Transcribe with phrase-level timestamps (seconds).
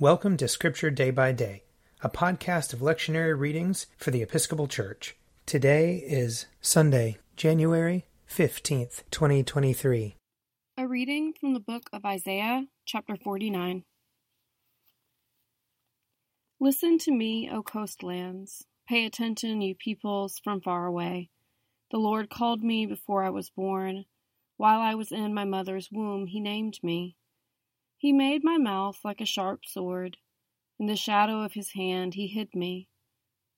[0.00, 1.64] Welcome to Scripture Day by Day,
[2.02, 5.16] a podcast of lectionary readings for the Episcopal Church.
[5.44, 10.14] Today is Sunday, January 15th, 2023.
[10.76, 13.82] A reading from the book of Isaiah, chapter 49.
[16.60, 18.66] Listen to me, O coastlands.
[18.88, 21.28] Pay attention, you peoples from far away.
[21.90, 24.04] The Lord called me before I was born.
[24.58, 27.16] While I was in my mother's womb, he named me.
[28.00, 30.18] He made my mouth like a sharp sword.
[30.78, 32.88] In the shadow of his hand he hid me.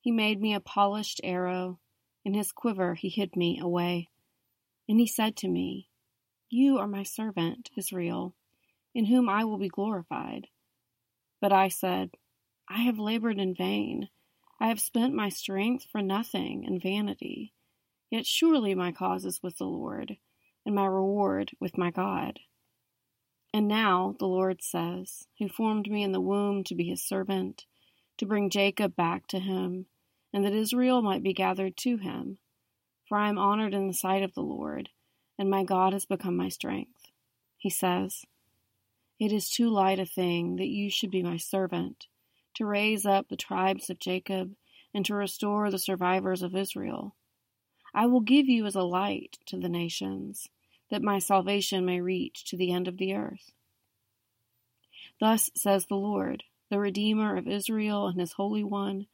[0.01, 1.79] He made me a polished arrow.
[2.25, 4.09] In his quiver he hid me away.
[4.89, 5.91] And he said to me,
[6.49, 8.35] You are my servant, Israel,
[8.95, 10.47] in whom I will be glorified.
[11.39, 12.13] But I said,
[12.67, 14.09] I have labored in vain.
[14.59, 17.53] I have spent my strength for nothing in vanity.
[18.11, 20.17] Yet surely my cause is with the Lord,
[20.65, 22.41] and my reward with my God.
[23.53, 27.67] And now, the Lord says, who formed me in the womb to be his servant,
[28.19, 29.87] to bring Jacob back to him,
[30.33, 32.39] and that Israel might be gathered to him.
[33.09, 34.91] For I am honored in the sight of the Lord,
[35.37, 37.11] and my God has become my strength.
[37.57, 38.25] He says,
[39.19, 42.07] It is too light a thing that you should be my servant,
[42.55, 44.55] to raise up the tribes of Jacob,
[44.95, 47.17] and to restore the survivors of Israel.
[47.93, 50.49] I will give you as a light to the nations
[50.91, 53.53] that my salvation may reach to the end of the earth.
[55.21, 59.07] Thus says the Lord, the Redeemer of Israel and his Holy One,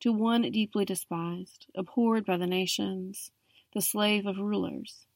[0.00, 3.30] to one deeply despised, abhorred by the nations,
[3.74, 5.06] the slave of rulers.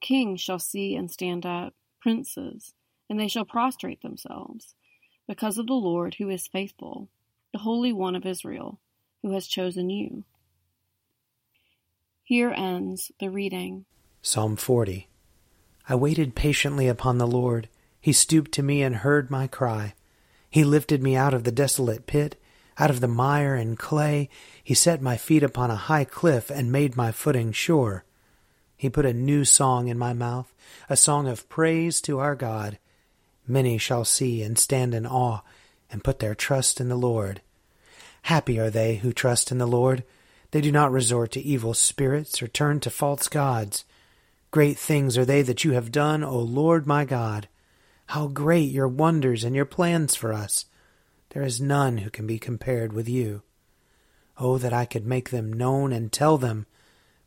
[0.00, 2.74] Kings shall see and stand up, princes,
[3.08, 4.74] and they shall prostrate themselves,
[5.26, 7.08] because of the Lord who is faithful,
[7.52, 8.80] the Holy One of Israel,
[9.22, 10.24] who has chosen you.
[12.24, 13.86] Here ends the reading.
[14.20, 15.08] Psalm 40
[15.88, 17.68] I waited patiently upon the Lord.
[18.00, 19.94] He stooped to me and heard my cry.
[20.50, 22.36] He lifted me out of the desolate pit,
[22.78, 24.28] out of the mire and clay.
[24.62, 28.04] He set my feet upon a high cliff and made my footing sure.
[28.76, 30.52] He put a new song in my mouth,
[30.88, 32.78] a song of praise to our God.
[33.46, 35.40] Many shall see and stand in awe
[35.90, 37.40] and put their trust in the Lord.
[38.22, 40.04] Happy are they who trust in the Lord.
[40.50, 43.84] They do not resort to evil spirits or turn to false gods.
[44.50, 47.48] Great things are they that you have done, O Lord my God.
[48.06, 50.64] How great your wonders and your plans for us!
[51.30, 53.42] There is none who can be compared with you.
[54.38, 56.66] Oh, that I could make them known and tell them,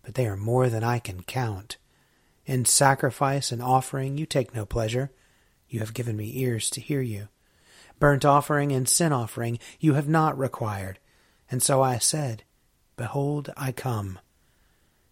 [0.02, 1.78] but they are more than I can count.
[2.48, 5.12] In sacrifice and offering you take no pleasure.
[5.70, 7.28] You have given me ears to hear you.
[8.00, 10.98] Burnt offering and sin offering you have not required.
[11.52, 12.44] And so I said,
[12.98, 14.18] Behold, I come.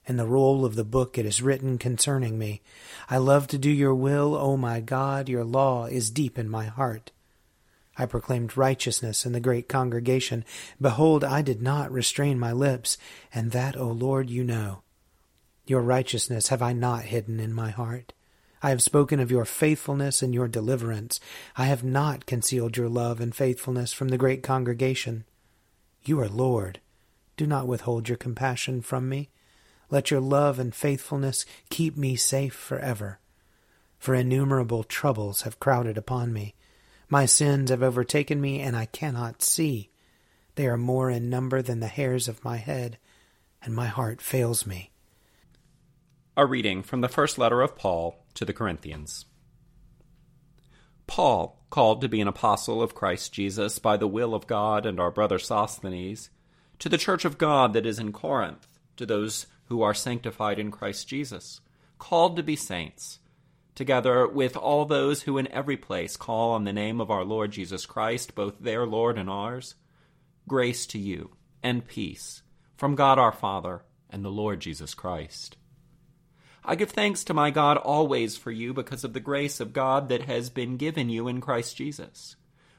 [0.05, 2.61] In the roll of the book it is written concerning me.
[3.09, 6.65] I love to do your will, O my God, your law is deep in my
[6.65, 7.11] heart.
[7.97, 10.45] I proclaimed righteousness in the great congregation.
[10.79, 12.97] Behold, I did not restrain my lips,
[13.33, 14.83] and that, O Lord, you know.
[15.65, 18.13] Your righteousness have I not hidden in my heart.
[18.63, 21.19] I have spoken of your faithfulness and your deliverance.
[21.55, 25.25] I have not concealed your love and faithfulness from the great congregation.
[26.03, 26.79] You are Lord.
[27.37, 29.29] Do not withhold your compassion from me.
[29.89, 33.19] Let your love and faithfulness keep me safe forever.
[33.97, 36.55] For innumerable troubles have crowded upon me.
[37.09, 39.89] My sins have overtaken me, and I cannot see.
[40.55, 42.97] They are more in number than the hairs of my head,
[43.61, 44.91] and my heart fails me.
[46.37, 49.25] A reading from the first letter of Paul to the Corinthians.
[51.07, 54.99] Paul, called to be an apostle of Christ Jesus by the will of God and
[54.99, 56.29] our brother Sosthenes,
[56.77, 60.71] to the church of God that is in Corinth, to those who are sanctified in
[60.71, 61.61] Christ Jesus,
[61.97, 63.19] called to be saints,
[63.75, 67.51] together with all those who in every place call on the name of our Lord
[67.51, 69.75] Jesus Christ, both their Lord and ours,
[70.47, 71.31] grace to you
[71.63, 72.41] and peace
[72.75, 75.55] from God our Father and the Lord Jesus Christ.
[76.63, 80.09] I give thanks to my God always for you because of the grace of God
[80.09, 82.35] that has been given you in Christ Jesus.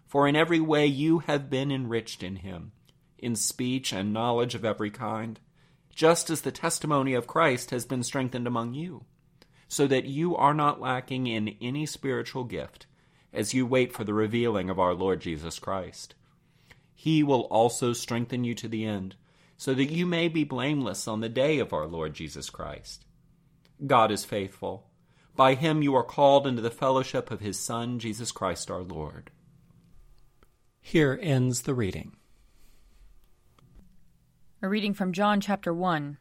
[0.07, 2.73] For in every way you have been enriched in him,
[3.19, 5.39] in speech and knowledge of every kind
[5.95, 9.05] just as the testimony of Christ has been strengthened among you,
[9.69, 12.87] so that you are not lacking in any spiritual gift
[13.33, 16.15] as you wait for the revealing of our Lord Jesus Christ.
[16.95, 19.17] He will also strengthen you to the end,
[19.57, 23.05] so that you may be blameless on the day of our Lord Jesus Christ.
[23.87, 24.87] God is faithful.
[25.37, 29.31] By him you are called into the fellowship of his Son, Jesus Christ our Lord.
[30.83, 32.17] Here ends the reading.
[34.63, 36.19] A reading from John chapter 1.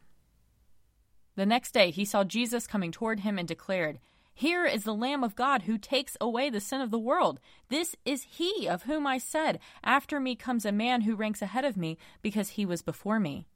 [1.36, 3.98] The next day he saw Jesus coming toward him and declared,
[4.32, 7.38] Here is the Lamb of God who takes away the sin of the world.
[7.68, 11.66] This is he of whom I said, After me comes a man who ranks ahead
[11.66, 13.46] of me, because he was before me.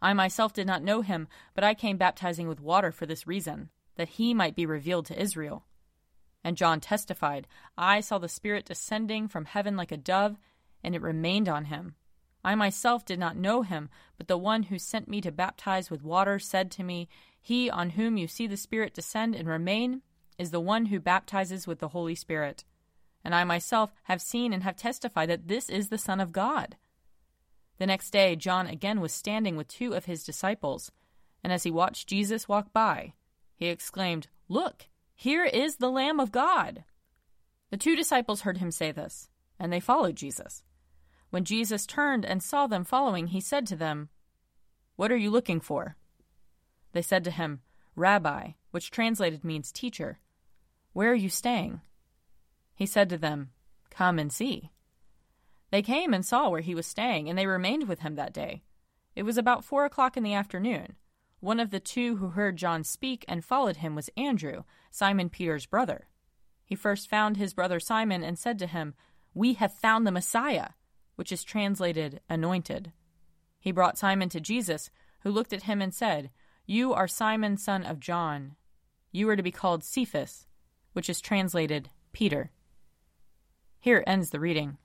[0.00, 3.68] I myself did not know him, but I came baptizing with water for this reason,
[3.96, 5.66] that he might be revealed to Israel.
[6.42, 7.46] And John testified,
[7.76, 10.38] I saw the Spirit descending from heaven like a dove,
[10.82, 11.96] and it remained on him.
[12.44, 16.02] I myself did not know him, but the one who sent me to baptize with
[16.02, 17.08] water said to me,
[17.40, 20.02] He on whom you see the Spirit descend and remain
[20.38, 22.64] is the one who baptizes with the Holy Spirit.
[23.24, 26.76] And I myself have seen and have testified that this is the Son of God.
[27.78, 30.90] The next day, John again was standing with two of his disciples,
[31.44, 33.14] and as he watched Jesus walk by,
[33.54, 36.84] he exclaimed, Look, here is the Lamb of God.
[37.70, 39.28] The two disciples heard him say this,
[39.58, 40.64] and they followed Jesus.
[41.32, 44.10] When Jesus turned and saw them following, he said to them,
[44.96, 45.96] What are you looking for?
[46.92, 47.62] They said to him,
[47.96, 50.18] Rabbi, which translated means teacher.
[50.92, 51.80] Where are you staying?
[52.74, 53.48] He said to them,
[53.88, 54.72] Come and see.
[55.70, 58.62] They came and saw where he was staying, and they remained with him that day.
[59.16, 60.96] It was about four o'clock in the afternoon.
[61.40, 65.64] One of the two who heard John speak and followed him was Andrew, Simon Peter's
[65.64, 66.08] brother.
[66.62, 68.92] He first found his brother Simon and said to him,
[69.32, 70.68] We have found the Messiah,
[71.16, 72.92] which is translated anointed.
[73.60, 76.30] He brought Simon to Jesus, who looked at him and said,
[76.66, 78.56] You are Simon, son of John.
[79.10, 80.46] You are to be called Cephas
[80.92, 82.50] which is translated Peter.
[83.80, 84.78] Here ends the reading.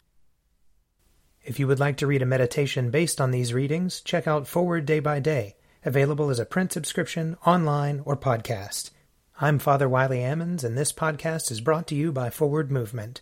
[1.44, 4.86] If you would like to read a meditation based on these readings, check out Forward
[4.86, 8.92] Day by Day, available as a print subscription, online, or podcast.
[9.40, 13.22] I'm Father Wiley Ammons, and this podcast is brought to you by Forward Movement.